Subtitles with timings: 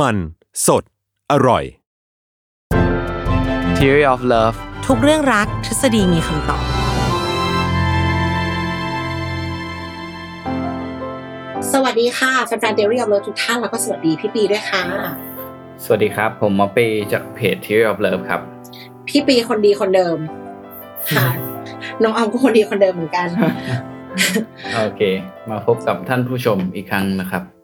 [0.00, 0.16] มัน
[0.66, 0.84] สด
[1.32, 1.64] อร่อย
[3.76, 6.64] Theory of Love ทุกเรื่องรักทฤษฎีมีคำตอบ
[11.72, 14.82] สวัสดีค่ะแฟนๆเดลี่ออฟเลิฟทุกท่านแล้วก็สวัสดีพี่ปีด้วยค่ะ
[15.84, 18.40] สวัสดีครับ ผมหมอปีจากเพจ Theory of Love ครับ
[19.08, 20.18] พี่ปีคนดีคนเดิม
[21.10, 21.26] ค่ะ
[22.02, 23.28] น้องออมก็คนดีคนเดิมเหมือนกัน
[24.76, 25.02] โอเค
[25.50, 27.55] มาพบกับท่านผู้ชมอีกครั้งนะครับ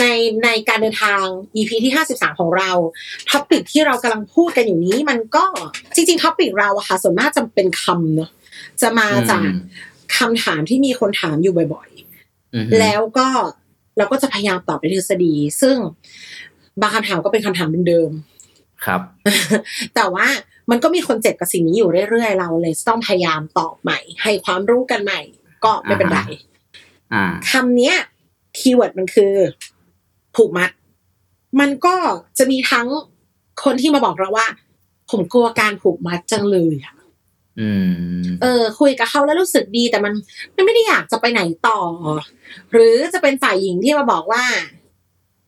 [0.00, 0.04] ใน
[0.44, 1.22] ในการเดินทาง
[1.56, 2.70] EP ที่ 53 ของเรา
[3.30, 5.44] topic ที่เรากำลังพูดกันอยู่นี้มันก็
[5.94, 8.30] จริงๆ topic เราอะค่ะส่วนมากจะเป็นคำเนอะ
[8.82, 11.90] จะมาจากอืมคำถามที่มีคนถามอยู่บ่อย
[12.54, 13.28] อือฮึๆแล้วก็
[13.96, 15.76] เราก็จะพยายามตอบในทฤษฎี ซึ่ง
[16.80, 19.00] บางคำถามก็เป็นคำถามเดิมๆครับ
[19.94, 20.26] แต่ว่า
[20.70, 25.20] มันก็มีคนเจ็บกับสิ่งนี้อยู่เรื่อยๆ เราเลยต้องพยายามตอบใหม่ ให้ความรู้กันใหม่
[25.64, 26.20] ก็ไม่เป็นไร
[27.14, 27.96] อ่าคำเนี้ย
[28.58, 29.34] คีย์เวิร์ดมันคือ
[30.36, 30.70] ผูกมัด
[31.60, 31.94] มันก็
[32.38, 32.88] จะมีทั้ง
[33.64, 34.46] คนที่มาบอกเราว่า
[35.10, 36.94] ผมกลัวการผูกมัดจังเลยอะ
[37.60, 37.70] อื
[38.22, 40.12] มเออ คุยกับเขาแล้วรู้สึกดีแต่มัน
[40.54, 41.80] มันไม่ได้อยากจะไปไหนต่อ
[42.72, 44.44] หรือจะเป็นฝ่ายหญิงที่มาบอกว่า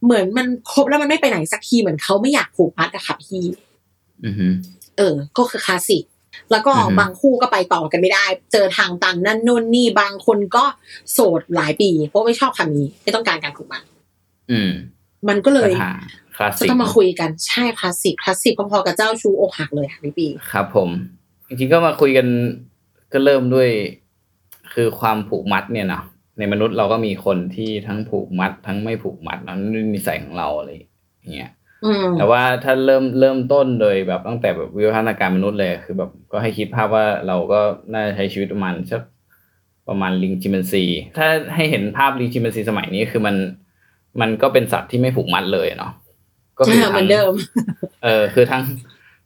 [0.05, 3.45] เหมือนมันครบแล้วมันไม่ไปไหนสักทีเหมือนเขาไม่อยากผูกมัดอะค่ะพี่
[4.25, 4.47] อือฮึ
[4.97, 6.05] เออ ก็คือคลาสสิก
[6.51, 10.65] แล้วก็อือฮึบางคู่ก็ไปต่อกันไม่ได้ เจอทางตันนั่นนู่นนี่บางคนก็
[11.13, 13.83] โสดหลายปี เพราะไม่ชอบคำนี้ ไม่ต้องการการผูกมัด
[14.51, 14.71] อืม
[15.29, 15.93] มันก็เลยปัญหา
[16.37, 20.89] คลาสจะสิกต้องมาคุยกันใช่คลาสสิกคลาสสิกพอๆกับเจ้าชูอกหักเลยค่ะพี่ปีครับ ผม
[21.49, 22.27] จริงๆก็มาคุยกัน
[23.13, 23.69] ก็เริ่มด้วย
[24.75, 26.05] คือความผูกมัดเนี่ยเนาะ
[26.39, 29.61] ในมนุษย์เราก็มีคนที่ทั้งผูกมัด ทั้งไม่ผูกมัดนั่น
[29.95, 31.51] นิสัยของเราอะไรอย่างเงี้ย
[31.85, 37.61] อืมแต่ว่าถ้าเริ่มเริ่มต้นโดยแบบตั้งแต่แบบวิวัฒนาการมนุษย์เลยคือแบบก็ให้คิดภาพว่าเราก็
[37.93, 39.03] น่าจะใช้ชีวิตประมาณสัก
[39.89, 40.85] ประมาณลิงชิมแปนซี
[41.17, 43.37] ถ้าให้เห็นภาพลิงชิมแปนซีสมัยนี้คือมัน
[44.21, 45.93] มันก็เป็นสัตว์ที่ไม่ผูกมัดเลยเนาะ
[46.59, 47.33] ก็คือเหมืทั้องนเดิม
[48.05, 48.63] เออ คือทั้ง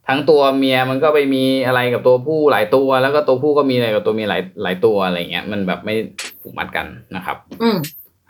[0.08, 5.94] ทั้งตัวเมียมันก็ไปมีอะไรกับตัวผู้หลายตัว แล้วก็ตัวผู้ก็มีอะไรกับตัวเมียหลายหลายตัวอะไรเงี้ยมันแบบไม่
[6.41, 6.86] ผูกมัดกัน
[7.16, 7.76] นะครับ อืม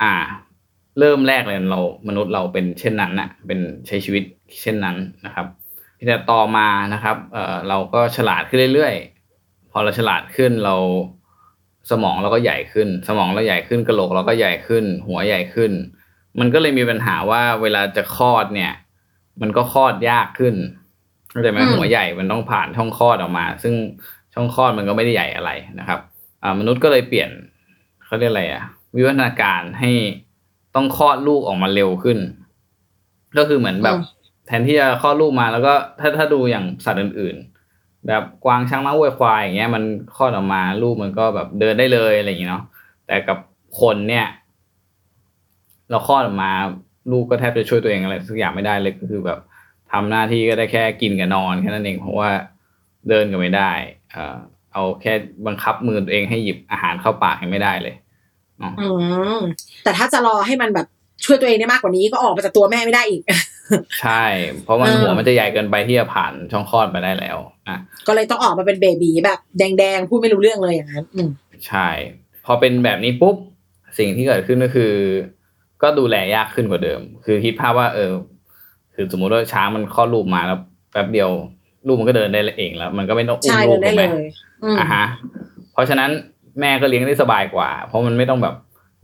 [0.03, 0.15] อ่า
[0.99, 4.23] เริ่มแรกเลยเรามนุษย์เราเป็นเช่นนั้นนะเป็นใช้ชีวิต
[4.63, 4.97] เช่นนั้น
[5.27, 5.47] นะครับ
[6.09, 10.77] แต่ต่อมานะครับ เอ่อเราก็ฉลาดขึ้นเรื่อยๆ พอเราฉลาดขึ้นเรา
[11.91, 15.73] สมองเราก็ใหญ่ขึ้น สมองเราใหญ่ขึ้นกระโหลกเราก็ใหญ่ขึ้น หัวใหญ่ขึ้น
[16.41, 18.73] มันก็เลยมีปัญหาว่าเวลาจะคลอดเนี่ย
[19.41, 20.55] มันก็คลอดยากขึ้น
[21.31, 23.75] เข้าใจไหมอืมหัวใหญ่มันต้องผ่านช่องคลอดออกมา ซึ่ง
[24.35, 26.01] ช่องคลอดมันก็ไม่ได้ใหญ่อะไรนะครับ
[26.43, 27.31] อ่ามนุษย์ก็เลยเปลี่ยน
[28.05, 28.65] เขาเรียกอะไรอะ
[28.97, 29.91] วิวัฒนาการให้
[30.75, 32.19] ต้องคลอดลูกออกมาเร็วขึ้น
[33.39, 37.37] ก็คือเหมือนแบบอืมแทนที่จะคลอดลูกมาแล้วก็ถ้าถ้าดูอย่างสัตว์อื่น
[37.73, 39.83] ๆ แบบกวางช้างม้าวัวควายอย่างเงี้ยมัน
[40.17, 42.65] คลอดออกมาลูกมันก็แบบเดินได้เลยอะไรอย่างเงี้ยเนาะ
[43.07, 43.39] แต่กับ
[43.81, 44.27] คนเนี่ย
[45.93, 46.51] เราคลอดออกมา
[47.11, 49.39] ลูกก็แทบจะช่วยตัวเองอะไรสักอย่างไม่ได้เลยก็คือแบบ
[49.93, 52.31] ทำหน้าที่ก็ได้แค่กินกับนอนแค่นั้นเองเพราะว่า
[53.09, 53.73] เดินก็ไม่ได้
[54.11, 54.37] เอ่อ
[54.73, 55.13] เอาแค่
[55.47, 57.95] บังคับมือตัวเองให้หยิบอาหารเข้าปากยังไม่ได้เลย
[58.59, 58.89] เนาะอื
[59.37, 59.39] ม
[59.85, 60.87] แต่ถ้าจะรอให้มันแบบ
[61.25, 63.23] ช่วยตัวเองได้มากกว่านี้ก็ออกมาจากตัวแม่ไม่ได้อีก
[64.01, 64.25] ใช่
[64.65, 67.39] เพราะมันเออหัวมันจะใหญ่เกินไปที่จะผ่านช่องคลอดไปได้แล้ว
[67.69, 71.29] อะก็เลยต้องออกมาเป็นเบบีแบบ แดงๆพูดไม่รู้เรื่องเลยอย่างนั้นอืม
[71.67, 71.89] ใช่
[72.45, 73.37] พอเป็นแบบนี้ปุ๊บ
[73.99, 74.93] สิ่งที่เกิดขึ้นก็คือ
[75.83, 78.13] ก็ดูแลยากขึ้นกว่าเดิม คือคิดภาพว่า เออ
[78.95, 80.59] คือสมมุติว่าช้างมันคลอดลูกมาแล้ว
[80.93, 81.31] แป๊บเดียว
[81.87, 84.27] ลูกมันก็เดินได้เองแล้ว มันก็ไม่ต้องอุ้มใช่ลูเดิกนได้ถูกไหเลมย
[84.65, 85.05] อืมอะฮะ
[85.73, 86.11] เพราะฉะนั้น
[86.61, 88.55] แม่ก็เลี้ยงได้สบายกว่า เพราะมันไม่ต้องแบบ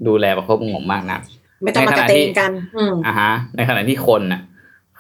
[0.09, 1.21] ดูแลประคบประหงมมากนัก
[1.65, 4.41] ไม่ต้องมากระเตงกันอืมอะฮะ ในขณะที่คนน่ะ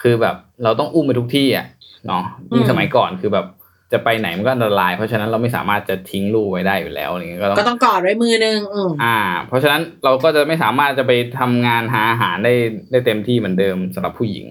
[0.02, 1.66] คือแบบเราต้องอุ้มไปทุกที่อะ
[2.06, 2.24] เนาะ
[2.54, 3.46] ยิ่งอืมสมัยก่อนคือแบบ
[3.92, 9.18] จะไปไหนมันก็อันตราย เพราะฉะนั้นเราไม่สามารถจะทิ้งลูกไว้ได้อยู่แล้วอะไรเงี้ยก็ก็ต้ต้อองงกอดไว้มือนึงอืมอ่า
[9.48, 12.54] เพราะฉะนั้นเราก็จะไม่สามารถจะไปทำงานหาอาหารได้
[12.90, 14.46] ได้เต็มที่เหมือนเดิมสำหรับผู้หญิง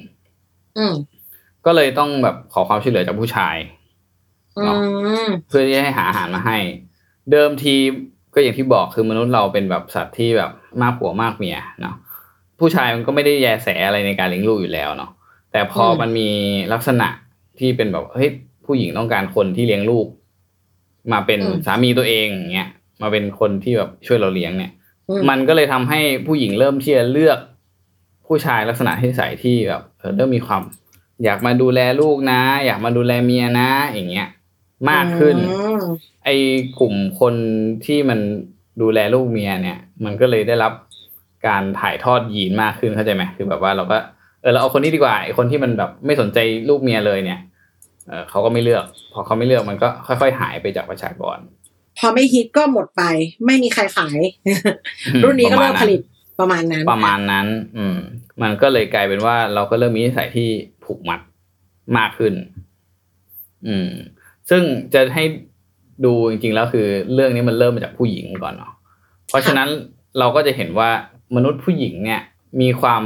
[0.78, 0.94] อืม
[1.66, 3.56] ก็เลยต้องแบบขอความช่วยเหลือจากผู้ชาย
[4.58, 4.64] อื
[5.28, 6.58] มเพื่อที่จะให้หาอาหารมาให้
[7.32, 7.76] เดิมที
[8.34, 10.52] ก็อย่างที่บอกคือมนุษย์เราเป็นแบบสัตว์ที่แบบ
[10.82, 11.96] มากผัวมากเมียเนาะ
[12.60, 15.12] ผู้ชายมันก็ไม่ได้แยแสอะไรในการเลี้ยงลูกอยู่แล้วเนาะ
[15.52, 16.30] แต่พออมมันมี
[16.74, 17.08] ลักษณะ
[17.60, 18.30] ที่เป็นแบบเฮ้ย
[18.68, 20.08] ผู้หญิงต้องการคนที่เลี้ยงลูก
[21.12, 22.70] มาเป็นสามีตัวเองอย่างเงี้ย
[23.02, 24.72] มาเป็นคนที่แบบช่วยเราเลี้ยงเนี่ย
[25.10, 27.40] อืมมันก็เลยทำให้ผู้หญิงเริ่มที่จะเลือก
[28.28, 30.62] ผู้ชายลักษณะที่ใส่ที่แบบเออเริ่มมีความ
[31.24, 34.28] อยากมาดูแลลูกนะ อยากมาดูแลเมียนะ อย่างเงี้ย
[34.90, 35.82] มากขึ้นอืม
[36.26, 36.36] ไอ้
[36.80, 37.34] กลุ่มคน
[37.86, 38.20] ที่มัน
[38.82, 40.74] ดูแลลูกเมียเนี่ย มันก็เลยได้รับ
[41.48, 43.98] การถ่ายทอดยีนมากขึ้นเข้าใจไหมคือแบบว่าเราก็
[44.42, 46.38] เออเราเอาคนนี้ดีกว่าไอ้คนที่มันแบบไม่สนใจ
[46.70, 47.40] ลูกเมียเลยเนี่ย
[48.10, 51.38] เออเขาก็ไม่เลือก พอเขาไม่เลือกมันก็ค่อย ๆ หายไปจากประชากร
[52.00, 53.04] พอไม่ฮิตก็หมดไป
[53.46, 54.20] ไม่มีใครขาย
[55.24, 56.02] รุ่นนี้ก็เริ่มผลิต
[56.40, 57.98] ประมาณนั้น ประมาณนั้น อืม
[58.42, 60.50] มันก็เลยกลายเป็นว่าเราก็เริ่มมีนิสัยที่
[60.84, 61.20] ผูกมัด
[61.98, 62.34] มากขึ้น
[63.68, 63.90] อืม
[64.50, 64.64] ซึ่ง
[64.94, 65.24] จะให้
[66.06, 68.74] ดูจริงๆแล้วคือ เรื่องนี้มันเริ่มมาจากผู้หญิงก่อนเนาะ
[69.28, 69.70] เพราะฉะนั้น
[70.20, 70.90] เราก็จะเห็นว่า
[71.36, 72.22] มนุษย์ผู้หญิงเนี่ย
[72.62, 73.04] มีความ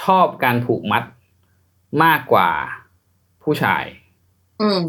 [0.00, 1.02] ชอบการผูกมัด
[2.04, 2.50] มากกว่า
[3.42, 3.84] ผู้ชาย
[4.62, 4.80] อืม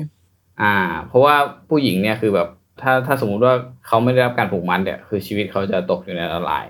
[0.62, 0.76] อ่า
[1.08, 1.36] เพราะว่า
[1.70, 2.48] ผู้หญิงเนี่ยคือแบบ
[2.82, 3.54] ถ้าถ้าสมมุติว่า
[3.88, 6.66] เขาไม่ได้รับการผูกมัดเนี่ยคือชีวิตเขาจะตกอยู่ในอันตราย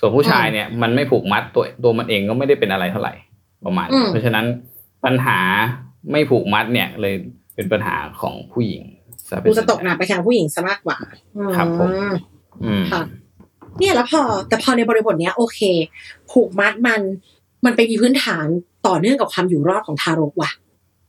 [0.00, 3.14] ส่วนผู้ชายเนี่ยมันไม่ผูกมัดตัวตัวมันเองก็ไม่ได้เป็นอะไรเท่าไหร่
[3.64, 4.46] ประมาณอืมเพราะฉะนั้น
[5.04, 5.38] ปัญหา
[6.12, 7.14] ไม่ผูกมัดเนี่ยเลย
[7.54, 8.82] เป็นปัญหาของผู้หญิง
[9.28, 10.98] ซเป็กูนจะตกหนักไปทางผู้หญิงซะมากกว่า
[11.56, 12.14] ครับผมอืม
[12.64, 13.02] อืมค่ะ
[13.78, 15.60] เนี่ยแล้วพอ แต่พอในบริบทเนี้ยโอเค
[16.30, 17.00] ผูกมัดมัน
[17.64, 18.46] มันไปมีพื้นฐาน
[18.86, 20.50] ต่อเนื่องกับความอยู่รอดของทารกว่ะ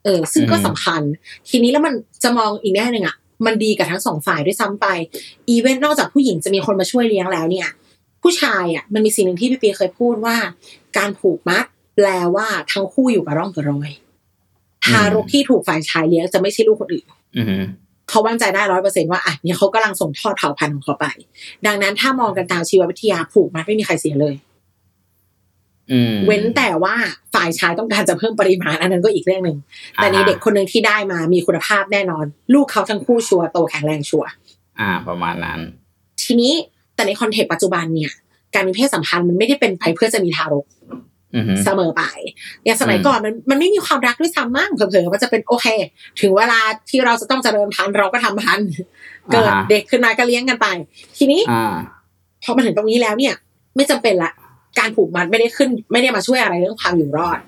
[0.03, 1.01] เออ ซึ่งก็อืมสำคัญ
[1.49, 1.93] ทีนี้แล้วมัน
[2.23, 3.15] จะมองอีกแง่หนึ่งอะ
[3.45, 4.87] มันดีกับทั้งสองฝ่ายด้วยซ้ำไป
[5.49, 7.67] อีเวนต์นอกจากผู้หญิงจะมีคนมาช่วยเลี้ยงแล้วเนี่ย
[8.21, 10.35] ผู้ชายอะ มันมีสิ่งหนึ่งที่พี่ปีเคยพูดว่า
[10.97, 11.65] การผูกมัด
[11.95, 13.91] แปลว่าทั้งคู่อยู่กับร่องกับรอย
[14.85, 17.05] ทารกที่ถูกฝ่ายชายเลี้ยงจะไม่ใช่ลูกคนอื่น
[17.37, 17.63] อืม
[18.09, 21.05] เขามั่นใจได้ร้อยเปอร์เซ็นว่าอะเนี่ยเขากำลังส่งทอดเผ่าพันธุ์ของเขาไป
[21.65, 24.48] ดังนั้นถ้ามองกันตามชีววิทยาผูกมัดไม่มีใครเสียเลยอืม
[26.27, 26.95] เว้นแต่ว่า
[27.33, 29.57] ฝ่ายชายต้องการจะเพิ่มปริมาณอันนั้นก็อีกเรื่องหนึ่ง
[29.95, 34.30] แต่ในอ่าฮะเด็กคนหนึ่งที่ได้มามีคุณภาพแน่นอน ลูกเขาทั้งคู่ชัวร์โตแข็งแรงชัวร์
[34.80, 35.59] อ่า ประมาณนั้น
[36.24, 36.53] ทีนี้
[36.95, 38.12] แต่ในคอนเทกต์ปัจจุบันเนี่ย
[38.53, 40.65] การมีเพศสัมพันธ์มันไม่ได้เป็นไปเพื่อจะมีทารก
[41.36, 42.03] อืมเสมอไป
[42.65, 45.68] อย่างสมัยอืมก่อนมันมันไม่มีความรักด้วยซ้ำมั่งเผลอๆมันจะเป็นโอเค
[46.21, 46.59] ถึงเวลา
[46.89, 48.69] ที่เราจะต้องเจริญพันธุ์เราก็ทำพันธุ์
[49.31, 50.68] เกิดเด็กขึ้นมาก็เลี้ยงกันไป
[51.18, 51.75] ทีนี้อ่า
[52.44, 53.33] พอมาถึงตรงนี้แล้วเนี่ย
[53.75, 54.31] ไม่จำเป็นละ
[54.80, 57.39] การผูกมัดไม่ได้ขึ้น ไม่ได้มาช่วยอะไรเรื่องความอยู่รอด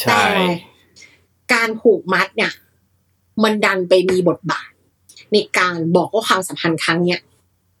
[0.00, 0.26] ใช่แต่
[1.54, 2.52] การผูกมัดเนี่ย
[3.42, 4.70] มันดันไปมีบทบาท
[5.32, 7.20] ในการบอกว่าความสัมพันธ์ครั้งเนี้ย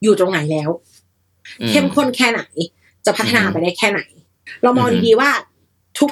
[0.02, 0.70] อยู่ตรงไหนแล้ว
[1.60, 2.42] อืเข้มข้นแค่ไหน
[3.06, 4.00] จะพัฒนาอืมไปได้แค่ไหน
[4.62, 5.30] เรามองอืมดีๆว่า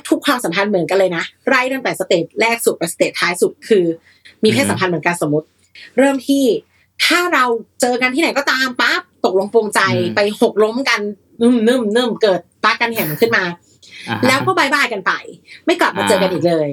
[0.09, 3.85] ทุกๆความสัมพันธ์เหมือนกันเลยนะไล่ตั้งแต่ stage แรกสุดไป stage ท้ายสุดคือ
[4.43, 5.47] มีเพศสัมพันธ์เหมือนกันสมมติ
[5.99, 6.45] เริ่มที่
[7.05, 7.45] ถ้าเรา
[7.81, 11.01] เจอกันที่ไหนก็ตามปั๊บตกลงปรงใจอืมไปหกล้มกัน
[11.43, 13.45] นึ่มนึ่มนึ่มเกิดปากันแห่งขึ้นมา
[14.09, 15.13] อ่าฮะแล้วก็ bye bye กันไป
[15.67, 16.69] ไม่กลับมาเจอกันอีกเลย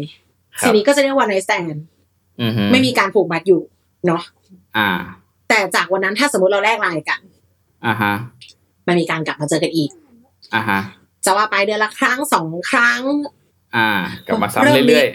[0.59, 1.75] ครับทีนี้ก็จะเรียกว่า one night stand
[2.39, 3.61] อืมไม่มีการผูกมัดอยู่
[4.07, 4.21] เนาะ
[4.77, 4.89] อ่า
[5.49, 7.19] แต่จากวันนั้นถ้าสมมติเราแลกไลน์กัน
[7.85, 8.13] อ่าฮะ
[8.87, 9.89] มันมีการกลับมาเจอกันอีก
[10.55, 10.79] อ่าฮะ
[11.25, 13.01] จะว่าไปเดือนละครั้งสองครั้ง
[13.75, 13.89] อ่า
[14.27, 15.07] กลับมาซ้ำเริ่มมีเรื่อย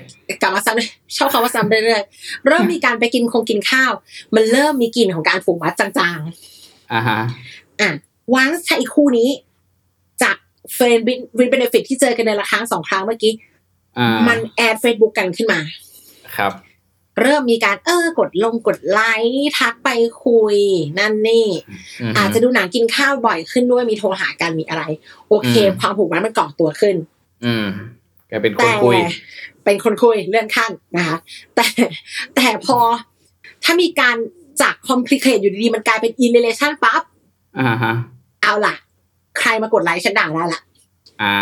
[0.43, 3.93] กลับมาซ้ำชอบคำว่าซ้ำเรื่อยๆเริ่มมีการไปกินขงกินข้าว
[4.35, 7.91] มันเริ่มมีกลิ่นของการผูกมัดจางๆอ่าฮะๆอะ
[8.35, 9.31] วันใช้คู่นี้
[10.23, 10.37] จาก
[10.75, 13.33] friend with benefit ที่เจอกันเดือนละครั้งสองครั้งเมื่อกี้
[13.99, 15.61] อ่ามัน add เฟซบุ๊กกันขึ้นมา
[16.37, 16.53] ครับ
[17.23, 19.89] เริ่มมีการเออกดลงกดไลค์ทักไป
[20.25, 20.57] คุย
[20.99, 21.47] นั่นนี่
[22.13, 24.83] มอาจจะดูหนังกินข้าวบ่อยขึ้นด้วยมีโทรหากันมีอะไร
[25.29, 26.97] โอเคอืมความผูกมัดมันก่อตัวขึ้น
[27.45, 27.67] อืม
[28.31, 28.97] กลายเป็นคนแต่คุย
[29.65, 31.17] เป็นคนคุยเลื่อนขั้นนะคะ
[31.55, 31.67] แต่
[32.37, 32.79] แต่พอ
[33.65, 34.17] ถ้ามีการ
[34.63, 37.03] จาก complicated อยู่ดีๆ มันกลายเป็นอินเ a ชั่นปั๊บ
[37.61, 37.95] อ่าฮะ
[38.47, 38.75] เอาล่ะ
[39.39, 40.61] ใครมากดไลค์ฉันด่าได้ละ
[41.23, 41.37] อ่า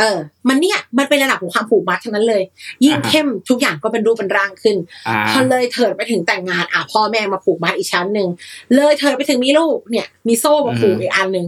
[0.00, 0.18] เออ
[0.48, 2.42] มันเนี่ย มันเป็นระดับของความผูกมัดทั้งนั้นเลย
[2.84, 4.76] ยิ่งอ่าฮะเข้มทุกอย่างก็เป็นรูปเป็นร่างขึ้น
[5.08, 8.28] อ่าพอเลยเถิดไปถึงแต่งงาน อะพ่อแม่มาผูกมัดอีกชั้นหนึ่ง
[8.74, 11.46] เลยเถิดไปถึงมีลูกเนี่ย มีโซ่มาผูกอีกอันหนึ่ง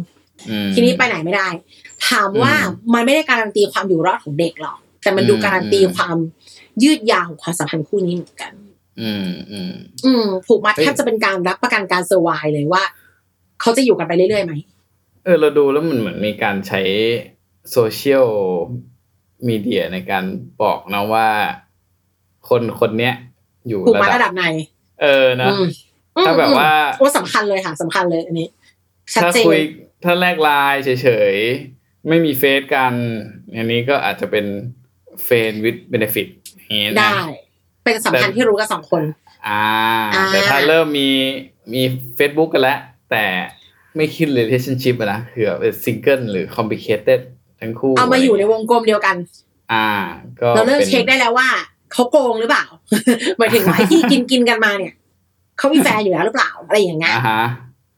[0.51, 1.49] อืมทีนี้ไปไหนไม่ได้
[2.09, 6.17] ถามว่าอืมมันไม่ได้การันตีความอยู่รอดของเด็กหรอก แต่มันดูอืมการันตีความ
[6.83, 8.53] ยืดยาวของความสัมพันธ์คู่นี้เหมือนกัน
[9.01, 9.73] อืมอืม
[10.05, 12.85] อืมผูกมัดเฮ้ยแทบจะเป็นการรับประกันการเซอร์ไวเลยว่า
[13.64, 14.54] เขาจะอยู่กันไปเรื่อยๆไหม
[15.25, 16.83] เออเราดูแล้วมันเหมือนมีการใช้
[17.73, 18.26] โซเชียล
[19.49, 20.25] มีเดียในการ
[20.62, 21.28] บอกนะว่า
[22.49, 23.14] คนคนเนี้ย
[23.68, 24.44] อยู่ผูกมัดระระดัดับบไหน
[25.02, 25.64] เออนะอืม
[26.26, 28.49] ถ้าแบบว่าโอ้สำคัญเลยค่ะสำคัญเลยอันนี้
[29.14, 29.61] ชัดถ้าเจนคุย
[30.04, 32.94] ถ้าแลกไลน์เฉยๆ ไม่มีเฟซกัน
[33.56, 34.47] อันนี้ก็อาจจะเป็น
[35.25, 37.18] friend with benefit อย่างงี้นะได้
[37.85, 39.02] เป็นสัมพันธ์ที่รู้กันสองคน
[39.49, 39.62] อ่า
[40.14, 41.09] อ่า แต่ถ้าเริ่มมี
[41.73, 41.83] มี
[42.18, 42.78] Facebook กันแล้ว
[43.14, 43.26] แต่
[43.97, 47.21] ไม่ขึ้น relationship อะนะคือแบบเป็นซิงเกิลหรือ complicated
[47.61, 49.16] ทั้งคู่ เอามาอยู่ในวงกลมเดียวกัน
[49.73, 49.88] อ่า
[50.40, 51.49] ก็เราเริ่มเป็นเช็คได้แล้วว่า
[51.92, 52.64] เขาโกงหรือเปล่า
[53.38, 54.92] หมายถึงว่าไอ้ที่กินกินกันมาเนี่ย
[55.59, 57.42] เขามีแฟนอยู่แล้วหรือเปล่าอะไรอย่างเงี้ยอ่าฮะ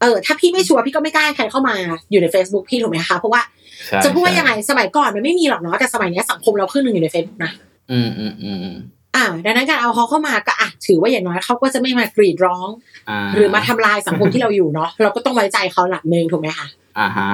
[0.00, 1.74] เออถ้าพี่ไม่ sure พี่ก็ไม่กล้าให้ใครเข้ามา
[2.10, 3.42] อยู่ใน Facebook พี่ถูกไหมคะเพราะว่า
[3.86, 7.52] ใช่จะพูดว่าใช่ยังไงสมัยก่อนมันไม่มีหรอกเนาะแต่สมัยเนี้ยสังคมเราครึ่งหนึ่งอยู่ใน Facebook นะ
[7.90, 8.76] อืมอืมอืม
[9.16, 12.68] อืมอ่าดังนั้นการเอาเขาเข้ามาก็อะถือว่าอย่างน้อยเขาก็จะไม่มากรีดร้อง
[13.10, 16.66] อ่าหรือมาทำลายสังคมที่เราอยู่เนาะเราก็ต้องไว้ใจเขาหลักหนึ่งถูกไหมคะ
[16.98, 17.30] อ่าฮะ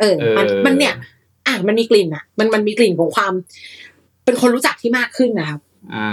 [0.00, 0.94] เออมันเออมันเนี่ย
[1.46, 3.32] อะมันมีกลิ่นอะ มันมันมีกลิ่นของความ
[4.24, 5.60] เป็นคนรู้จักที่มากขึ้นนะครับ
[5.94, 6.10] อ่า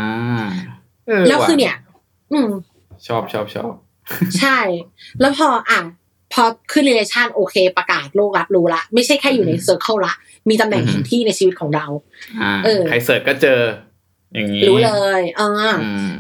[1.07, 1.75] เแล้วคือว่ะเนี่ย
[2.31, 2.49] อืม
[3.07, 3.71] ชอบชอบชอบ
[4.39, 4.59] ใช่
[5.19, 5.79] แล้วพออะ
[6.33, 10.13] พอขึ้น relation โอเค ประกาศโลกรับรู้ละ ไม่ใช่แค่อยู่ใน circle ละ
[10.49, 11.85] มีตำแหน่งแห่งที่ในชีวิตของเรา
[12.41, 13.59] อ่าเออใครเสิร์ชก็เจอ
[14.33, 15.50] อย่างนี้รู้เลยอ่า
[15.83, 16.15] อืม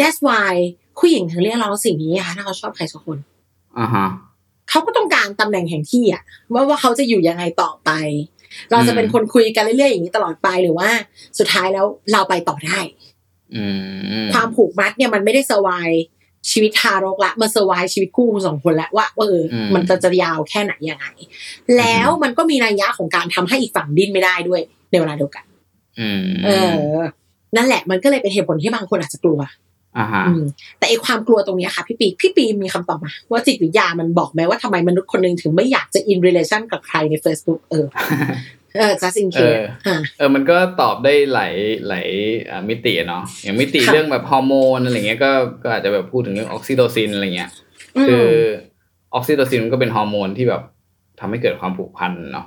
[0.00, 0.52] that's why
[0.98, 3.18] ผู้หญิงถึงเรียกร้องสิ่งนี้ค่ะถ้าเขาชอบใครสักคน
[3.78, 4.06] อ่าฮะ
[4.70, 7.90] เขาก็ต้องการตำแหน่งแห่งที่อะว่าว่าเขาจะอยู่ยังไงต่อไป
[8.70, 10.88] เราจะเป็นคนคุยกันเรื่อยๆอย่างนี้ตลอดไปหรือว่า
[11.38, 12.78] สุดท้ายแล้วเราไปต่อได้
[13.56, 13.64] อื
[14.24, 15.70] มความผูกมัดเนี่ยมันไม่ได้เซอร์ไว
[16.50, 21.06] ชีวิตทารกละมันเซอร์ไวชีวิตคู่คุณสองคนแล้วว่าว่าเอออมมันจะจะยาวแค่ไหนยังไง
[21.78, 25.44] แล้วมันก็มีนัยยะของการทำให้อีกฝั่งดิ้นไม่ได้ด้วยในเวลาเดียวกัน
[26.00, 26.50] อืมเอ
[26.96, 27.00] อ
[27.56, 29.40] นั่นแหละมันก็เลยเป็นเหตุผลที่บางคนอาจจะกลัว
[29.98, 30.44] อ่าฮะอืม
[30.78, 37.86] แต่ไอ้ความกลัวตรงเนี้ยค่ะพี่ปีพี่ปีมีคำตอบมาว่าจิตวิทยามันบอกไหมว่าทำไมมนุษย์คนหนึ่งถึงไม่อยากจะ in relation กับใครใน Facebook เออ
[38.78, 41.54] เออ just in a caseอ่าเออมันก็ตอบได้หลาย
[41.88, 42.08] หลาย
[42.50, 45.30] อ่ามิติอะเนาะอย่างมิติค่ะเรื่องแบบฮอร์โมนอะไรเงี้ยก็
[45.62, 47.50] ก็อาจจะแบบพูดถึงเรื่องออกซิโตซินอะไรเงี้ย
[47.96, 48.26] อืมคือ
[49.14, 50.62] ออกซิโตซินมันก็เป็นฮอร์โมนที่แบบ
[51.20, 52.46] ทำให้เกิดความผูกพันเนาะ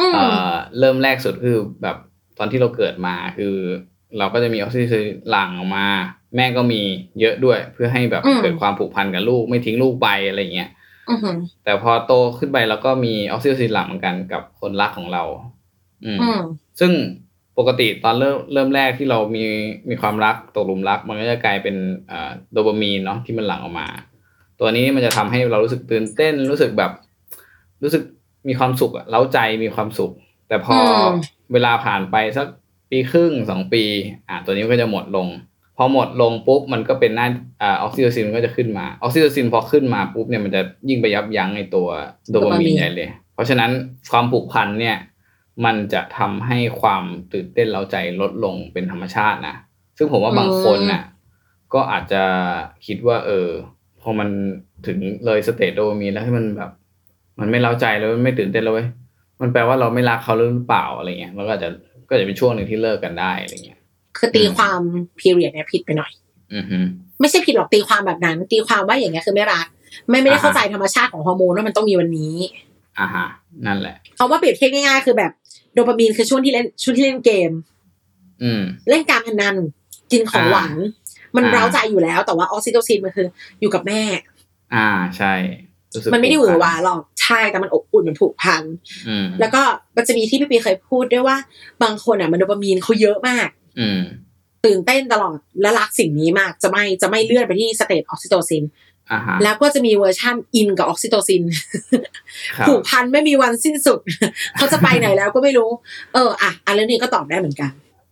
[0.00, 1.96] อืมเอ่อเริ่มแรกสุดคือแบบ
[2.38, 3.54] ตอนที่เราเกิดมาคือ
[4.18, 5.86] เราก็จะมีออกซิโตซินหลั่งออกมา
[6.36, 6.80] แม่ก็มี
[7.20, 10.70] เยอะด้วย เพื่อให้แบบอืมเกิดความผูกพันกับลูกไม่ทิ้งลูกไปอะไรเงี้ย
[11.10, 15.22] อือหือแต่พอโตขึ้นไปเราก็มีออกซิโตซินหลั่งเหมือนกันกับคนรักของเรา
[16.04, 16.40] อืมอืม
[16.80, 16.92] ซึ่ง
[17.58, 19.44] ปกติตอนเริ่มเริ่มแรกที่เรามี
[19.88, 21.76] มีความรักตกหลุมรัก มันก็จะกลายเป็น
[22.08, 23.88] เอ่อโดปามีนเนาะที่มันหลั่งออกมา
[24.60, 26.92] ตัวนี้มันจะทำให้เรารู้สึกตื่นเต้นรู้สึกแบบ
[27.82, 28.02] รู้สึก
[28.48, 30.12] มีความสุขอะเร้าใจมีความสุข
[30.48, 31.12] แต่พออม
[31.52, 32.46] เวลาผ่านไปสัก
[32.90, 33.82] ปีครึ่งสองปี
[34.28, 35.28] อะตัวนี้ก็จะหมดลง
[35.76, 37.26] พอหมดลงปุ๊บมันก็เป็นหน้า
[37.62, 41.88] อ่าออกซิโตซินก็จะขึ้นมาออกซิโตซินพอขึ้นมาปุ๊บเนี่ยมันจะยิ่งไปยับยั้งในตัว
[42.30, 43.70] โดปามีนใหญ่เลย เพราะฉะนั้น
[44.12, 44.96] ความผูกพันเนี่ย
[45.64, 49.54] มันจะทำให้ความตื่นเต้นเร้าใจลดลงเป็นธรรมชาตินะ
[49.98, 51.02] ซึ่งผมว่าบางคนน่ะ
[51.74, 52.22] ก็อาจจะ
[52.86, 53.48] คิดว่า เออ
[54.02, 54.28] พอมัน
[54.86, 56.70] ถึงเลยสเตจโดปามีนแล้วให้มันแบบ
[57.40, 58.88] มันไม่เร้าใจแล้วมันไม่ตื่นเต้นแล้วเว้ย
[59.40, 61.70] มันแปลว่าเราไม่รักเขาหรือเปล่าอะไรเงี้ยแล้วก็อาจจะ
[62.08, 63.78] ก็จะเป็นช่วงหนึ่งที่เลิกกันได้อะไรเงี้ย
[64.18, 64.80] คือตีความ
[65.20, 66.10] period เนี่ยผิดไปหน่อย
[66.54, 66.78] อือฮึ
[67.20, 69.66] ไม่ใช่ผิดหรอกตีความแบบนั้น ตีความว่าอย่างเงี้ยคือไม่รัก
[70.08, 72.36] ไม่ไม่ได้อ่าฮะเข้าใจธรรมชาติของฮอร์โมนว่ามันต้องมีวันนี้
[72.98, 73.26] อ่าฮะ
[73.66, 75.32] นั่นแหละเอาว่าเปรียบเทียบง่ายๆคือแบบ
[75.74, 77.50] โดปามีนคือช่วงที่เล่นช่วงที่เล่นเกม
[78.42, 79.56] อืม เล่นการพนัน
[80.12, 80.76] กินของหวาน
[81.36, 83.26] มันอ่าเร้าใจอยู่แล้ว แต่ว่าออกซิโตซินมันคือ
[83.60, 84.02] อยู่กับแม่
[84.74, 85.32] อ่าใช่
[85.94, 88.62] รู้สึกมันไม่ได้หวือหวาผูกพันหรอก ใช่แต่มันอบอุ่นมันผูกพัน
[89.08, 89.62] อืมแล้วก็
[89.96, 91.36] มันจะมีที่พี่ปีเคยพูดด้วยว่า
[91.82, 93.48] บางคนอะมันโดปามีนเขาเยอะมาก
[93.80, 94.00] อืม
[94.66, 98.64] ตื่นเต้นตลอดและรักสิ่งนี้มากจะไม่จะไม่เลื่อนไปที่ stage ออกซิโตซิน
[99.12, 101.42] อ่าฮะแล้วก็จะมีเวอร์ชั่นอินกับออกซิโตซิน
[102.56, 103.98] ครับผูกพันไม่มีวันสิ้นสุด
[104.56, 105.70] เขาจะไปไหนแล้วก็ไม่รู้
[106.14, 107.70] เอออะอันเรื่องนี้ก็ตอบได้เหมือนกัน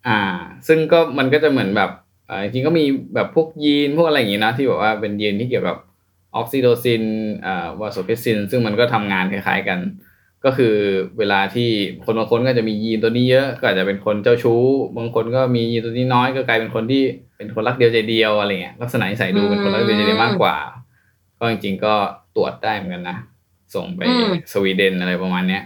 [0.08, 0.20] อ่า
[0.66, 1.90] ซึ่งก็มันก็จะเหมือนแบบ
[2.26, 5.76] เอ่อจริงๆก็มีแบบพวกยีนพวกอะไรอย่างงี้นะที่แบบว่าเป็นยีนที่เกี่ยวกับ
[6.36, 7.02] ออกซิโตซิน
[7.46, 9.80] อ่าวาโซเพรสซิน ซึ่งมันก็ทำงานคล้ายๆกัน
[10.44, 10.74] ก็คือ
[11.18, 11.70] เวลาที่
[12.04, 14.62] คนบางคนก็จะมียีนตัวนี้เยอะ ก็อาจจะเป็นคนเจ้าชู้
[14.96, 17.02] บางคนก็มียีนตัวนี้น้อยก็กลายเป็นคนที่
[17.36, 20.56] เป็นคนรักเดียวใจเดียวอะไรเงี้ยลักษณะนิสัยดูเป็นคนรักเดียวใจเดียวมากกว่า
[21.38, 21.94] ก็จริงๆก็
[22.36, 23.18] ตรวจได้เหมือนกันนะ
[23.74, 25.62] ส่งไปอืมสวีเดนอะไรประมาณเนี้ย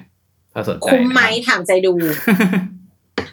[0.52, 1.92] ถ้าสนใจคุ้มไหมนะครับถามใจดู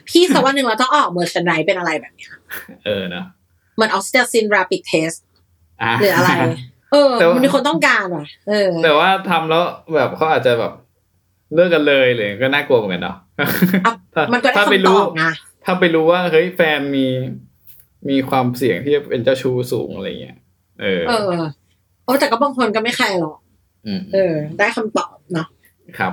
[0.08, 2.30] พี่สักวันหนึ่งเราต้อง commercialize เป็นอะไรแบบเนี้ย
[2.84, 3.24] เออเนอะ
[3.74, 5.18] เหมือน oxytocin rapid test
[5.90, 6.30] ะหรืออะไร
[6.92, 9.62] เออแต่ว่ามัมันมีคนต้องการว่ะ เออ แต่ว่าทำแล้ว
[9.94, 10.72] แบบเขาอาจจะแบบ
[11.54, 13.16] เลิกกันเลยเลยก็น่ากลัวเหมือนกันเนาะ
[13.86, 15.32] อะถ้ามันก็ได้ถ้าไปคำตรู้อบนะ
[15.64, 17.06] ถ้าไปรู้ว่าเฮ้ยแฟนมี
[18.10, 20.36] มีความเสี่ยงที่จะเป็นเจ้าชู้สูงอะไรเงี้ย
[20.80, 21.44] เออ เออ
[22.04, 23.36] โอ้แต่ก็บางคนก็ไม่แคร์หรอก
[23.86, 25.48] อืมเออ ได้คำตอบเนาะ
[25.98, 26.12] ครับ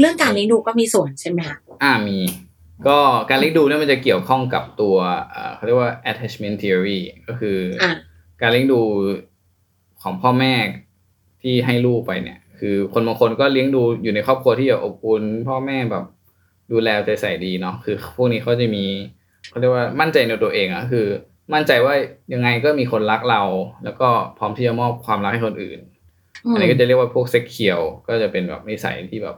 [0.00, 2.18] เรื่องการเลี้ยงดูก็มีส่วนใช่ไหมคะอ่ามี
[2.86, 2.98] ก็
[3.30, 4.96] การเลี้ยงดูเนี่ยมันจะเกี่ยวข้องกับตัว
[5.30, 7.92] เอ่อเขาเรียกว่า attachment theory ก็คือออะ
[8.40, 8.80] การเลี้ยงดู
[10.02, 10.54] ของพ่อแม่
[11.42, 16.04] ที่ให้ลูกไปเนี่ย คือคนบางคนก็เลี้ยงดูอยู่ในครอบครัวที่แบบอบอุ่นพ่อแม่แบบ
[16.72, 18.84] ดูแลเอาใจใส่ดีเนาะคือ พวกนี้เขาจะมี
[19.48, 21.06] เขาเรียกว่ามั่นใจในตัวเองอะคือ
[21.54, 21.94] มั่นใจว่า
[22.32, 23.42] ยังไงก็มีคนรักเรา
[23.84, 25.80] แล้วก็พร้อมที่จะมอบความรักให้คนอื่น
[26.52, 29.36] อันนี้ก็จะเรียกว่าพวกเซ็กเคียวก็จะเป็นแบบนิสัยที่แบบ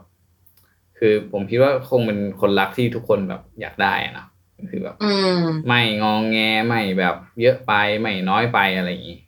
[1.05, 4.27] คือผมคิดว่าคงเป็นคนรักที่ทุกคนแบบอยากได้อะเนาะ
[4.71, 9.19] คือแบบอืมไม่งองแงไม่แบบเยอะไปไม่น้อยไปอะไรอย่างนี้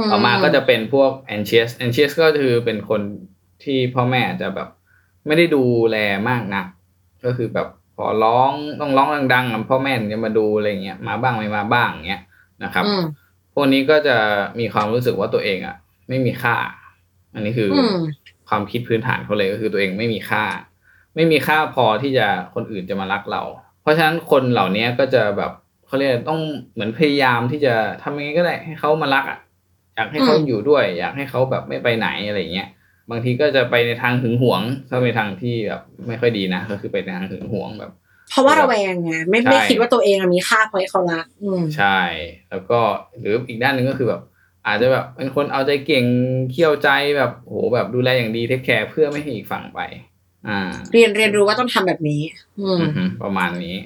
[0.00, 3.00] มต่อมาก็จะเป็นพวก anxious anxious ก็คือเป็นคน
[3.64, 4.68] ที่พ่อแม่จะแบบ
[5.26, 5.96] ไม่ได้ดูแล
[6.28, 6.66] มากนัก
[7.24, 12.22] ก็คือแบบพอร้องต้องร้องดังๆอะพ่อแม่ถึงจะมาดูอะไรเงี้ยมาบ้างไม่มาบ้างเงี้ย
[12.64, 13.04] นะครับอืม
[13.54, 14.16] พวกนี้ก็จะ
[14.58, 15.76] มีความรู้สึกว่าตัวเองอะ
[16.08, 16.56] ไม่มีค่า
[17.34, 18.02] อันนี้คืออม
[18.48, 20.44] ความคิดพื้นฐานเขาเลยก็คือตัวเองไม่มีค่า
[21.14, 23.42] ไม่มีค่าพอที่จะคนอื่นจะมารักเรา
[23.82, 25.52] เพราะฉะนั้นคนเหล่านี้ก็จะแบบ
[25.86, 26.40] เขาเรียกต้อง
[26.74, 29.38] เหมือนพยายามที่จะทำยังไงก็ได้ให้เขามารักอะ
[29.96, 32.68] อยากให้เขาอืมอยู่ด้วย อยากให้เขาแบบไม่ไปไหนอะไรเงี้ย
[33.10, 37.92] บางทีก็จะไปในทางหึงหวงถ้าไปทางที่แบบไม่ค่อยดีนะก็คือไปในทางหึงหวงแบบ
[38.30, 42.00] เพราะว่าระแวงไงไม่ใช่ไม่คิดว่าตัวเองอะมีค่าพอให้เขารักอืมใช่
[42.50, 42.80] แล้วก็
[43.18, 44.22] หรืออีกด้านหนึ่งก็คือแบบ
[44.66, 46.04] อาจจะแบบเป็นคนเอาใจเก่ง
[46.50, 50.17] เขี่ยวใจแบบโหแบบดูแลอย่างดีเทคแคร์เพื่อไม่ให้อีกฝั่งไปอ่า
[50.92, 52.20] เรียนเรียนรู้ว่าต้องทำแบบนี้
[52.60, 53.76] อืมอือฮึประมาณนี้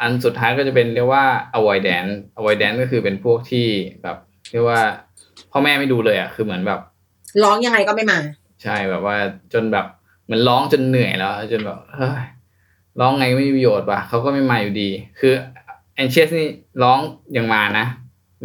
[0.00, 1.24] อันสุดท้ายก็จะเป็นเรียกว่า
[1.58, 3.66] avoidance avoidance ก็คือเป็นพวกที่
[4.02, 4.16] แบบ
[4.52, 4.80] เรียกว่า
[5.52, 6.80] พ่อแม่ไม่ดูเลยอะคือเหมือนแบบ
[7.42, 8.18] ร้องยังไงก็ไม่มา
[8.62, 9.16] ใช่แบบว่า
[9.52, 9.86] จนแบบ
[10.24, 12.24] เหมือนร้องจนเหนื่อยแล้ว จนแบบเฮ้ย
[13.00, 14.88] ร้องไงไม่มีประโยชน์ป่ะเขาก็ไม่มาอยู่ดี
[15.20, 15.32] คือ
[15.94, 16.48] แอนเชสนี่
[16.82, 16.98] ร้อง
[17.36, 17.86] ยังมานะ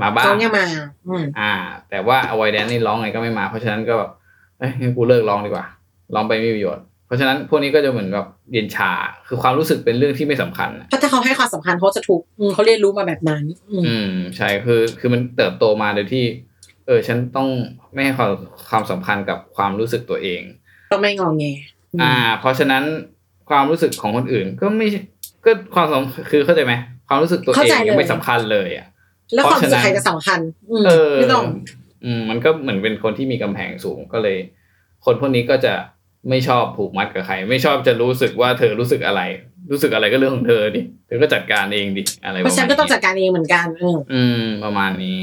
[0.02, 0.66] มาบ้าร้องงยังมา
[1.08, 1.54] อืมอ่า
[1.90, 4.12] แต่ว่า avoidance นี่ร้องไงก็ไม่มา เพราะฉะนั้นก็แบบ
[4.58, 5.66] เอ้ยงั้นกูเลิกร้องดีกว่า
[6.14, 8.92] ร้องไปไม่มีประโยชน์ เพราะฉะนั้นพวกนี้ก็จะเหมือนแบบเย็นชา
[9.28, 16.24] คือความรู้สึกเป็นเรื่องที่ไม่สำคัญอะเพราะถ้าเขาให้ความสำคัญเขาจะถูกอืมเขาเรียนรู้มาแบบนั้นอืมอืมใช่คือ คือมันเติบโตมาโดยที่
[16.88, 17.48] เออ ฉันต้อง
[17.94, 18.32] ไม่ให้ความ
[18.70, 20.42] ความสำคัญกับความรู้สึกตัวเอง
[20.92, 21.44] ต้องไม่งองแง
[21.96, 22.84] มอ่า เพราะฉะนั้น
[23.50, 24.88] ความรู้สึกของคนอื่น ก็ไม่
[25.46, 26.74] ก็ความสำคือเข้าใจไหม
[27.08, 28.88] ความรู้สึกตัวเองยังไม่สำคัญเลยอะ
[29.34, 30.40] แล้วความเพราะรู้สึฉะกนั้นใครจะสำคัญ
[30.72, 31.46] อืมเออไม่ต้อง
[32.06, 34.38] อืมมันก็เหมือนเป็นคนที่มีกำแพงสูงก็เลย
[35.06, 35.74] คนพวกนี้ก็จะ
[36.30, 39.22] ไม่ชอบผูกมัดกับใคร ไม่ชอบจะรู้สึกว่าเธอรู้สึกอะไร
[39.72, 45.20] รู้สึกอะไรก็เรื่องของเธอดิเธอก็จัดการเองดิอะไรเพราะฉะนันก็ต้องจัดการเองเหมือนกันเอออืมประมาณนี้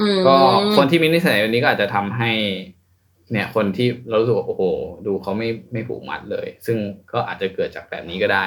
[0.00, 0.36] อืมก็
[0.76, 2.30] คนที่มีนิสัยแบบนี้ก็อาจจะทำให้
[3.32, 4.62] เนี่ย คนที่เรารู้สึกว่าโอ้โห
[5.06, 6.76] ดูเขาไม่ไม่ผูกมัดเลย ซึ่ง
[7.12, 8.44] ก็อาจจะเกิดจากแบบนี้ก็ได้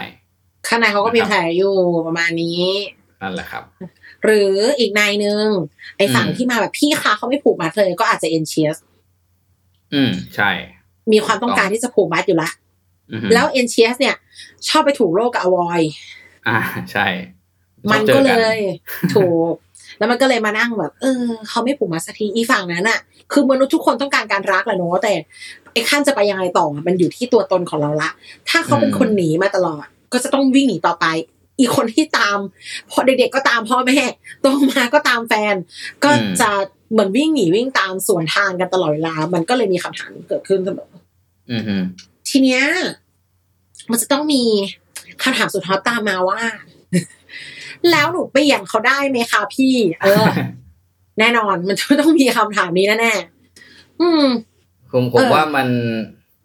[0.68, 1.76] ข้างในเขาก็มีแผลอยู่
[2.08, 2.64] ประมาณนี้
[3.22, 3.64] นั่นแหละครับ
[4.24, 5.46] หรืออีกนายหนึ่ง
[5.98, 8.78] ไอ้ฝั่งอืมที่มาแบบพี่คะเขาไม่ผูกมัดเลยก็อาจจะเอ็นเชียส
[9.94, 10.50] อืมใช่
[11.12, 12.50] มีความต้องการที่จะผูกมัดอยู่ละ
[13.12, 14.16] อือฮึแล้วเอ็นเชียสเนี่ย
[14.68, 15.82] ชอบไปถูกโรคกับอวอย
[16.48, 16.58] อ่า
[16.92, 17.06] ใช่
[17.92, 18.60] มันชอบก็จอเลนย
[19.16, 19.54] ถูก
[19.98, 23.00] แล้วมันก็เลยมานั่งแบบ เออเขาไม่ผูกมัดสักทีอีฝั่งนั้นอะ
[23.32, 25.14] คือมนุษย์ทุกคนต้องการการรักแหละเนอะแต่
[25.74, 28.10] ไอ้ขั้นจะไปยังไงต่อมันอยู่ที่ตัวตนของเราละ
[28.50, 31.06] ถ้าเขาเป็นคนหนีมาตลอด ก็จะต้องวิ่งหนีต่อไป
[31.60, 32.38] อีกคนที่ตาม
[32.92, 34.00] พอเด็กๆก็ตามพ่อแม่
[34.42, 35.56] โตมาก็ตามแฟน
[36.04, 36.12] ก็
[36.42, 36.50] จะ
[36.92, 40.92] เหมือนวิ่งหนีวิ่งตามสวนทางกันตลอดเวลา มันก็เลยมีคำถามเกิดขึ้นเสมอ
[41.52, 41.76] อือฮึ
[42.30, 42.64] ทีเนี้ย
[43.92, 44.44] มันจะต้องมี
[45.24, 46.42] คำถามสุดฮอตตามมาว่า
[47.92, 50.26] แล้วหนูเปลี่ยนเขาได้ไหมคะพี่ เออ
[51.20, 54.26] แน่นอนมันจะต้องมีคำถามนี้แน่ๆอืม
[54.92, 55.68] ผมผมเออว่ามัน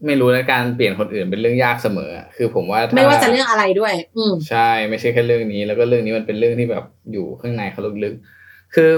[0.07, 8.91] ไม่รู้นะการเปลี่ยนคนอื่นเป็นเรื่องยากเสมอ คือผมว่าถ้ไม่ว่าจะเรื่องอะไรด้วย อืมใช่ไม่ใช่แค่เรื่องนี้ แล้วก็เรื่องนี้มันเป็นเรื่องที่แบบอยู่ข้างในเขาลึกๆคือ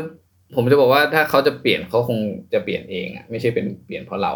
[0.55, 2.19] ผมจะบอกว่าถ้าเขาจะเปลี่ยนเขาคง
[2.53, 4.35] จะเปลี่ยนเองอะไม่ใช่เป็นเปลี่ยนเพราะเรา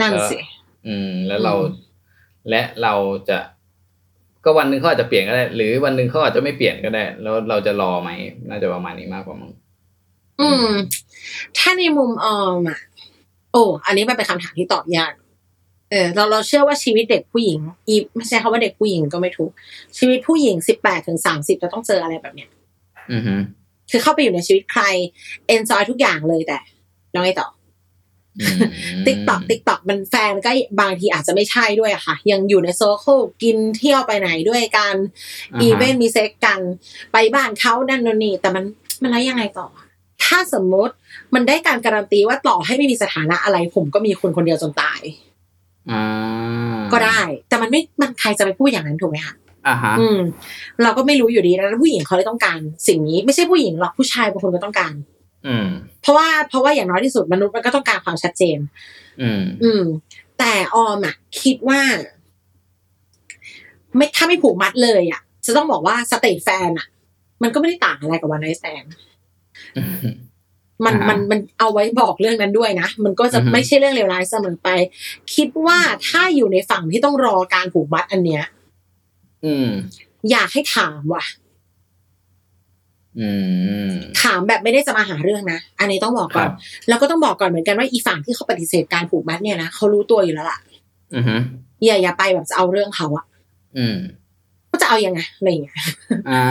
[0.00, 0.38] นั่นสิ
[0.86, 1.92] อืม แล้วเราอืม
[2.50, 2.94] และเรา
[3.28, 3.38] จะ
[4.44, 8.10] ก็วันหนึ่งเขาอาจจะเปลี่ยนก็ได้ หรือวันหนึ่งเขาอาจจะไม่เปลี่ยนก็ได้ แล้วเราจะรอไหม
[8.48, 9.52] น่าจะประมาณนี้มากกว่ามั้ง
[10.40, 10.68] อืม
[11.56, 12.78] ถ้าในมุมออมอะ
[13.52, 19.50] โอ้อันนี้มันเป็นคำถามที่ตอบยากเออเราเราเชื่อว่าชีวิตเด็กผู้หญิง อีไม่ใช่คำว่าเด็กผู้หญิงก็ไม่ถูก
[19.98, 22.50] ชีวิตผู้หญิงสิบแปดถึงสามสิบจะต้องเจออะไรแบบเนี้ย
[23.12, 23.34] อือฮึ
[23.90, 24.82] คือเข้าไปอยู่ในชีวิตใคร
[25.48, 26.58] enjoy ทุกอย่างเลยแต่
[27.12, 27.48] แล้วไงต่อ
[28.40, 28.58] อืม
[29.06, 34.94] ติ๊กต็อกติ๊กต็อกมันแฟนก็บางทีอาจจะไม่ใช่ด้วยอะค่ะ ยังอยู่ใน circle กินเที่ยวไปไหนด้วยกัน
[35.52, 36.60] อ่าฮะอีเวนต์มีเซ็กกัน
[37.12, 38.64] ไปบ้านเขานั่นนู่นนี่ แต่มัน
[39.02, 39.66] มันแล้วยังไงต่อ
[40.24, 40.94] ถ้าสมมติ
[41.34, 45.33] มันได้การการันตีว่าต่อให้ไม่มีสถานะอะไร ผมก็มีคนคนเดียวจนตายอ่า
[46.92, 49.34] ก็ได้ แต่มันไม่มันใครจะไปพูดอย่างนั้นถูกไหมคะ
[49.68, 50.20] อ่าฮะอืม
[50.82, 54.94] เราก็ไม่รู้อยู่ดีแล้วผู้หญิงเขาเลยต้องการ สิ่งนี้ไม่ใช่ผู้หญิงหรอกผู้ชายบางคนก็ต้องการ
[55.46, 55.66] อืม
[56.02, 58.58] เพราะว่าเพราะว่าอย่างน้อยที่สุดมนุษย์มันก็ต้องการความชัดเจน
[59.22, 59.84] อืม อืม
[60.38, 61.80] แต่ออมอะคิดว่า
[63.96, 66.86] ไม่ถ้าไม่ผูกมัดเลยอะ จะต้องบอกว่าสเตทแฟนอะ
[67.42, 68.84] มันก็ไม่ได้ต่างอะไรกับวันไนแซน
[70.84, 74.68] มันอ่าฮะมันมันเอาไว้บอกเรื่องนั้นด้วยนะ มันก็จะอือฮึไม่ใช่เรื่องเลวร้ายเสมอไป
[75.34, 78.44] คิดว่าถ้าอยู่ในฝั่งที่ต้องรอการผูกมัดอันเนี้ย
[79.44, 79.68] อืม
[80.30, 81.24] อยากให้ถามว่ะ
[83.20, 83.30] อื
[83.88, 83.90] ม
[84.22, 86.52] ถามแบบไม่ได้จะมาหาเรื่องนะ อันนี้ต้องบอกก่อนครับ
[86.88, 90.58] แล้วก็ต้องบอกก่อนเหมือนกันว่าอีฝั่งที่เขาปฏิเสธการผูกมัดเนี่ยนะเขารู้ตัวอยู่แล้วล่ะ
[91.14, 91.34] อือฮึ
[91.84, 93.24] อย่าอย่าไปแบบจะเอาเรื่องเขาอะ
[93.76, 93.96] อืม
[94.70, 95.76] ก็จะเอายังไงอะไรอย่างเงี้ย
[96.30, 96.44] อ่า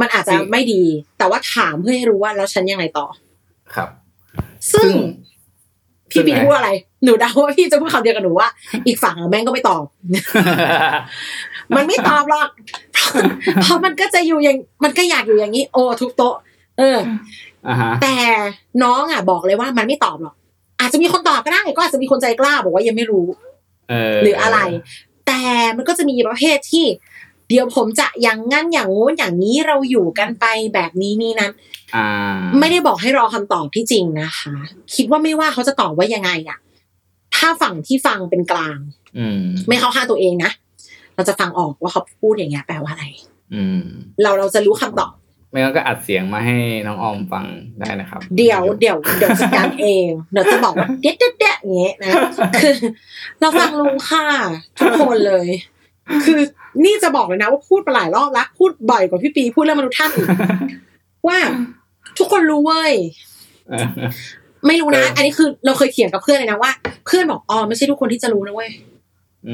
[0.00, 0.82] มันอาจจะไม่ดี
[1.18, 3.06] แต่ว่าถามเพื่อให้รู้ว่าแล้วฉันยังไงต่อ
[3.74, 3.88] ครับ
[4.72, 4.92] ซึ่ง
[6.14, 6.70] ซึ่พี่งปีพูดอะไร
[7.04, 8.48] หนูเดาว่าพี่จะพูดคำเดียวกับหนูว่า
[8.86, 9.84] อีกฝั่งอะแม่งก็ไม่ตอบ
[11.76, 12.48] มันไม่ตอบหรอก
[13.62, 16.34] เพราะมันก็จะอยู่อย่าง มันก็อยากอยู่อย่างนี้ โอ้ทุกโต๊ะ
[16.78, 16.98] เออ
[17.68, 18.16] อ่าฮะแต่
[18.82, 20.34] น้องอะ บอกเลยว่ามันไม่ตอบหรอก
[20.80, 23.26] อาจจะมีคนตอบก็ได้ ก็อาจจะมีคนใจกล้าบอกว่ายังไม่รู้
[23.90, 24.58] เออหรืออะไร
[25.26, 25.40] แต่
[25.76, 26.84] มันก็จะมีประเภทที่
[27.50, 31.52] เดี๋ยวผมจะอย่างงั้นอย่างงู้นอย่างนี้เราอยู่กันไปแบบนี้นี่นั้น
[31.96, 32.06] อ่า
[32.60, 34.54] ไม่ได้บอกให้รอคำตอบที่จริงนะคะ
[34.94, 36.58] คิดว่าไม่ว่าเขาจะตอบว่ายังไงอะ
[37.36, 38.78] ถ้าฝั่งที่ฟังเป็นกลาง
[39.18, 40.50] อืมไม่เข้าข้างตัวเองนะ
[41.14, 43.06] เราจะฟังออกว่าเขาพูดอย่างเงี้ยแปลว่าอะไร
[43.54, 43.80] อืม
[44.22, 45.12] เราเราจะรู้คำตอบ
[45.50, 47.46] ไม่งั้นก็อัดเสียงมาให้น้องออมฟัง
[47.80, 52.12] ได้นะครับ เดี๋ยวเดี๋ยวเดี๋ยวจัดการเองเดี๋ยวจะบอกว่าเด็ดเด็ดเด็ดอย่างเงี้ยนะ
[52.62, 52.76] คือ
[53.40, 54.24] เราฟังลุงค่ะ
[54.78, 55.48] ทุกคนเลย
[56.24, 56.38] คือ
[56.84, 60.26] นี่จะบอกเลยนะว่าพูดไปหลายรอบแล้วพูดบ่อยกว่าพี่ปีพูดเรื่องมนุษย์ท่านอีก
[61.28, 61.38] ว่า
[62.18, 62.92] ทุกคนรู้เว้ย
[63.68, 63.86] เออ
[64.66, 66.70] ไม่รู้นะเอออัอันนี้คือเราเคยเถียงกับเพื่อนเลยนะว่า
[67.06, 68.70] เพื่อนบอกอ๋อไม่ใช่ทุกคนที่จะรู้นะเว้ย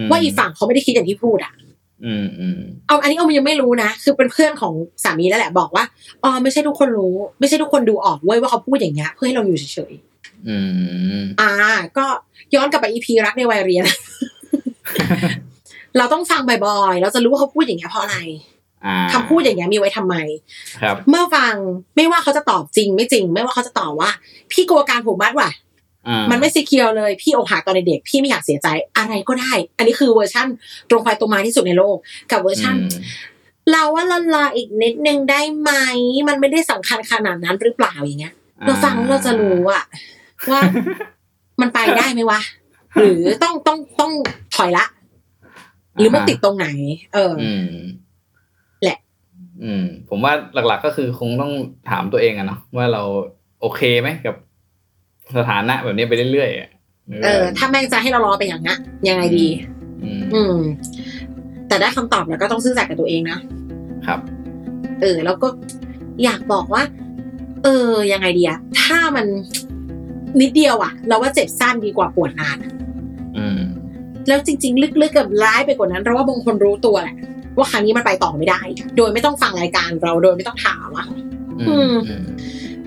[0.05, 1.53] มว่าอีกฝั่งเขาไม่ได้คิดอย่างที่พูดอะ
[2.05, 4.73] อืมอืมเอาอันนี้เอามันยังไม่รู้นะคือเป็นเพื่อนของ
[5.05, 5.85] สามีแล้วแหละบอกว่า
[6.25, 9.93] อ๋อไม่ใช่ทุกคนรู้ ไม่ใช่ทุกคนดูออกเว้ยว่าเขาพูดอย่างเงี้ยเพื่อให้เราอยู่เฉย
[10.49, 10.57] อื
[11.23, 11.51] มๆอ่า
[11.97, 12.07] ก็
[12.55, 13.85] ย้อนกลับไปอีพีรักในวัยเรียน
[15.99, 18.19] เราต้องฟังบ่อยๆ เราจะรู้ว่าเขาพูดอย่างเงี้ยเพราะอะไร
[18.87, 20.17] อ่าคำพูดอย่างเงี้ยมีไว้ทำไม
[20.83, 21.55] ครับ เมื่อฟัง
[21.97, 24.11] ไม่ว่าเขาจะตอบจริงไม่จริง ไม่ว่าเขาจะตอบว่า
[24.53, 25.51] พี่กลัวการผูกมัดว่ะ
[26.09, 30.47] อ่ามันไม่ซีเคียวเลยพี่อกหักตอนเด็กๆพี่ไม่อยากเสียใจอะไรก็ได้ อันนี้คือเวอร์ชั่น
[30.91, 31.97] ตรงไปตรงมาที่สุดในโลก
[32.31, 33.03] กับเวอร์ชั่นอืม
[33.73, 35.71] เราว่าละลาอีกนิดนึงได้ไหม
[36.29, 39.85] มันไม่ได้สำคัญขนาดนั้นหรือเปล่าอย่างเงี้ย เราฟังแล้วเราจะรู้อะ
[40.51, 40.61] ว่า
[41.61, 42.41] มันไปได้ไหมวะ
[42.97, 44.13] หรือต้องต้องต้อง
[44.57, 44.85] ถอยละ
[45.99, 46.69] หรือมันติดตรงไหน
[47.15, 47.67] เออออืม
[48.83, 48.99] แหละ
[49.63, 51.53] อืม ผมว่าหลัก ๆ ก็คือคงต้อง
[51.91, 53.03] ถามตัวเองอะเนาะว่าเรา
[53.61, 54.35] โอเคไหมกับ
[55.37, 56.71] สถานะแบบนี้ไปเรื่อยๆอะ
[57.25, 58.79] เออ ถ้าแม่งจะให้เรารอไปอย่างเงี้ย
[59.09, 59.47] ยังไงดี
[60.05, 60.57] อืมอืม
[61.69, 63.39] แต่ได้คำตอบแล้วก็ต้องซื่อสัตย์กับตัวเองนะ
[64.07, 64.21] ครับ
[65.01, 65.49] เออ แล้วก็
[66.25, 66.83] อยากบอกว่า
[67.63, 69.27] เออ ยังไงดีอะถ้ามัน
[70.41, 72.73] นิดเดียวอะเราว่าเจ็บสั้นดีกว่าปวดนานอะ
[73.37, 73.61] อืม
[74.29, 77.17] แล้วจริง ๆ ลึกๆกับร้ายไปกว่านั้นเราว่าบางคนรู้ตัวแหละ
[77.57, 78.61] ว่าครั้งนี้มันไปต่อไม่ได้
[78.97, 81.07] โดยไม่ต้องฟังรายการเราโดยไม่ต้องถามอะ
[81.61, 82.25] อือืมมอืม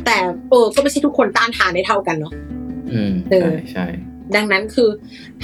[0.06, 0.18] แต่
[0.50, 2.34] เออก็ไม่ใช่ทุกคนต้านทานได้เท่ากันเนาะ
[2.94, 3.86] อืมเออใช่ใช่
[4.36, 4.90] ดังนั้นคือ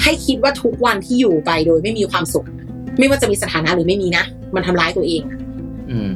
[0.02, 2.46] ให้คิดว่าทุกวันที่อยู่ไปโดยไม่มีความสุข
[3.00, 4.24] ไม่ว่าจะมีสถานะหรือไม่มีนะ
[4.56, 5.40] มันทำร้ายตัวเองอะ
[5.92, 6.12] อืม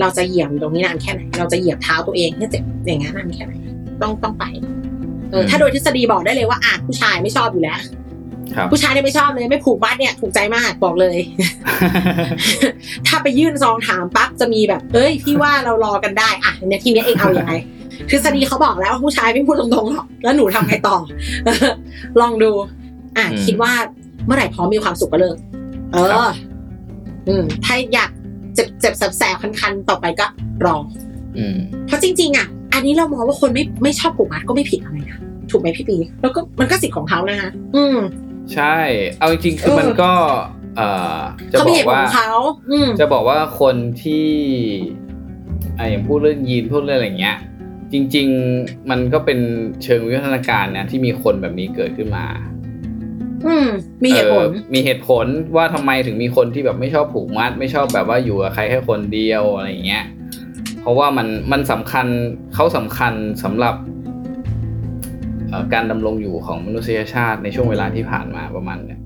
[0.00, 3.54] เราจะเหยียบอยู่ตรงนี้นานแค่ไหน เราจะเหยียบเท้าตัวเองให้เจ็บอย่างนั้นนานแค่ไหน
[4.02, 4.44] ต้องต้องไป
[5.30, 7.99] เออ ถ้าโดยทฤษฎีบอกได้เลยว่าอะผู้ชายไม่ชอบอยู่แล้วครับ
[8.72, 11.16] ผู้ชายเนี่ยไม่ชอบเลยไม่ผูกมัดเนี่ยถูกใจมากบอกเลย
[13.06, 17.54] ถ้าไปยื่นซองถามปั๊บจะมีแบบ เอ้ยพี่ว่าเรารอกันได้อะเนี่ยทีเนี้ยเองเอาอย่างไง
[18.10, 20.96] ทฤษฎีเขาบอกแล้วว่าผู้ชายไม่พูดตรงๆหรอกแล้วหนูทำไงต่อ
[22.20, 22.50] ลองดู
[23.18, 23.72] อะอืมคิดว่า
[24.26, 25.36] เมื่อไหร่พร้อมมีความสุขก็เลิก
[25.92, 26.34] เอครัอบ
[27.28, 28.10] อืม ถ้าอยาก
[28.54, 30.26] เจ็บเจ็บแสบๆคันๆต่อไปก็
[30.64, 30.76] รอ
[31.36, 35.18] อืมเพราะจริง ๆ อะ อันนี้เรามองว่าคนไม่ไม่ชอบผูกมัดก็ไม่ผิดอะไรนะ
[35.50, 37.96] ถูกไหมพี่ปี แล้วก็มันก็สิทธิ์ของเขานะคะอืม
[38.54, 38.76] ใช่
[39.18, 40.12] เอาจริงๆคือเออมันก็
[40.76, 41.18] เอ่อ
[41.52, 42.32] จะเขาบมีอเหกตุผลว่าของเขา
[42.70, 44.28] อืมจะบอกว่าคนที่
[45.78, 47.38] อะอย่างพูดเรื่องยีนพูดเรื่องอะไรเงี้ย
[47.92, 49.38] จริง ๆ มันก็เป็น
[49.82, 52.26] เชิงวิวัฒนาการนะที่มีคนแบบนี้เกิดขึ้นมา
[53.46, 53.68] อืม
[54.04, 60.04] มีเหตุผลออมีเหตุผลว่าทำไมถึงมีคนที่แบบไม่ชอบผูกมัด ไม่ชอบแบบว่าอยู่กับใครแค่คนเดียวอะไรอย่างเงี้ย
[60.80, 62.06] เพราะว่ามันมันสำคัญ
[62.54, 63.12] เขาสำคัญ
[63.44, 63.89] สำหรับเอ่อ
[65.74, 69.00] การดำรงอยู่ของมนุษยชาติในช่วงเวลาที่ผ่านมาประมาณเนี้ย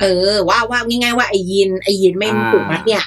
[0.00, 3.04] เออ ว่าว่าง่ายๆว่าไอยินไอยินไม่อ่าผูกมัดเนี่ย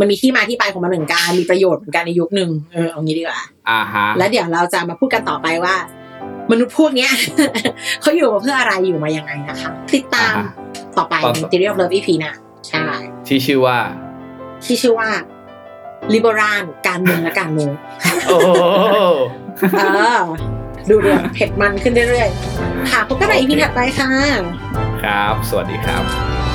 [0.00, 5.74] มันมีที่มาที่ไปของมันเหมือนกันมีประโยชน์เหมือนกันในยุคหนึ่งเออเอางี้ดีกว่าอ่าฮะแล้วเดี๋ยวเราจะมาพูดกันต่อไปว่า
[6.50, 7.10] มนุษย์พวกเนี้ย
[8.02, 10.46] เขาอยู่มาเพื่ออะไรอยู่มายังไงนะคะ ติดตามอ่า
[10.98, 12.34] ต่อไปต่อใน Theory of Love EP หนะ
[12.68, 12.84] ใช่
[13.26, 13.78] ที่ชื่อว่า
[14.64, 15.08] ที่ชื่อว่า
[16.14, 17.72] liberal การเมืองและการเมือง
[18.26, 18.48] โอ้โห
[19.78, 19.82] เอ
[20.18, 20.20] อ
[20.88, 24.10] ดูเดือดเผ็ดมันขึ้นเรื่อยๆ ค่ะพบกันใหม่ EP ถัดไปค่ะ
[25.02, 26.51] ครับ สวัสดีครับ